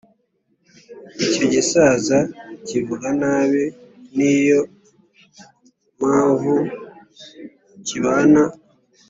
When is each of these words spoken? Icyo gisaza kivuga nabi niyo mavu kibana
Icyo 1.25 1.43
gisaza 1.53 2.17
kivuga 2.67 3.07
nabi 3.21 3.63
niyo 4.15 4.61
mavu 6.01 6.55
kibana 7.85 8.43